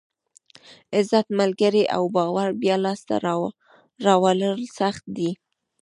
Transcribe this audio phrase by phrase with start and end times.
[0.95, 3.15] عزت، ملګري او باور بیا لاسته
[4.05, 5.31] راوړل سخت دي.